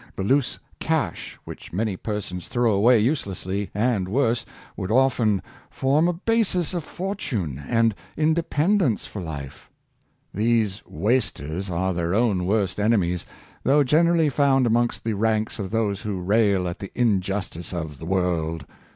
[0.15, 6.13] The loose cash which many persons throw away uselessly, and worse, would often form a
[6.13, 9.69] basis of fortune and inde pendence for life.
[10.33, 13.27] These wasters are their own worst enemies,
[13.61, 18.05] though generally found amongst the ranks of those who rail at the injustice of" the
[18.07, 18.65] world."